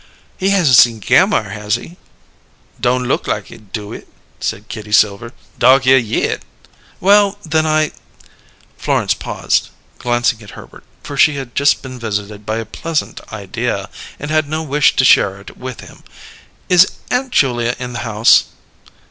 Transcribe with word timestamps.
"He 0.35 0.49
hasn't 0.49 0.77
seen 0.77 0.99
Gammire, 0.99 1.51
has 1.51 1.75
he?" 1.75 1.95
"Don't 2.79 3.03
look 3.07 3.27
like 3.27 3.51
it, 3.51 3.71
do 3.71 3.93
it?" 3.93 4.07
said 4.39 4.67
Kitty 4.67 4.91
Silver. 4.91 5.31
"Dog 5.59 5.83
here 5.83 5.99
yit." 5.99 6.41
"Well, 6.99 7.37
then 7.43 7.67
I" 7.67 7.91
Florence 8.79 9.13
paused, 9.13 9.69
glancing 9.99 10.41
at 10.41 10.57
Herbert, 10.57 10.85
for 11.03 11.17
she 11.17 11.35
had 11.35 11.53
just 11.53 11.83
been 11.83 11.99
visited 11.99 12.47
by 12.47 12.57
a 12.57 12.65
pleasant 12.65 13.21
idea 13.31 13.91
and 14.19 14.31
had 14.31 14.49
no 14.49 14.63
wish 14.63 14.95
to 14.95 15.05
share 15.05 15.39
it 15.39 15.55
with 15.55 15.81
him. 15.81 16.01
"Is 16.67 16.93
Aunt 17.11 17.29
Julia 17.31 17.75
in 17.77 17.93
the 17.93 17.99
house?" 17.99 18.45